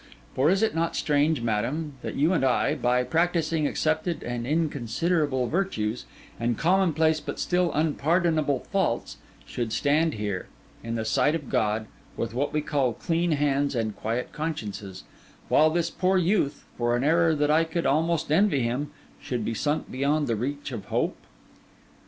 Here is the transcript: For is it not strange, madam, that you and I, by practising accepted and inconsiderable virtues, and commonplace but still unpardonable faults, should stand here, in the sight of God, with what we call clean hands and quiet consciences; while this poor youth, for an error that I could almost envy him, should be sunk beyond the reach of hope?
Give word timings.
For 0.33 0.49
is 0.49 0.63
it 0.63 0.73
not 0.73 0.95
strange, 0.95 1.41
madam, 1.43 1.93
that 2.01 2.15
you 2.15 2.33
and 2.33 2.43
I, 2.43 2.73
by 2.73 3.03
practising 3.03 3.67
accepted 3.67 4.23
and 4.23 4.47
inconsiderable 4.47 5.45
virtues, 5.45 6.05
and 6.39 6.57
commonplace 6.57 7.19
but 7.19 7.37
still 7.39 7.71
unpardonable 7.73 8.61
faults, 8.71 9.17
should 9.45 9.71
stand 9.71 10.15
here, 10.15 10.47
in 10.83 10.95
the 10.95 11.05
sight 11.05 11.35
of 11.35 11.49
God, 11.49 11.85
with 12.17 12.33
what 12.33 12.51
we 12.51 12.61
call 12.61 12.93
clean 12.93 13.33
hands 13.33 13.75
and 13.75 13.95
quiet 13.95 14.31
consciences; 14.31 15.03
while 15.49 15.69
this 15.69 15.91
poor 15.91 16.17
youth, 16.17 16.65
for 16.79 16.95
an 16.95 17.03
error 17.03 17.35
that 17.35 17.51
I 17.51 17.63
could 17.63 17.85
almost 17.85 18.31
envy 18.31 18.61
him, 18.63 18.89
should 19.21 19.45
be 19.45 19.53
sunk 19.53 19.91
beyond 19.91 20.25
the 20.25 20.35
reach 20.35 20.71
of 20.71 20.85
hope? 20.85 21.15